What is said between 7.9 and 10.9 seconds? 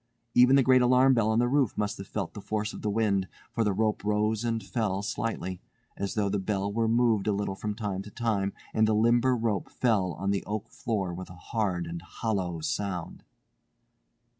to time and the limber rope fell on the oak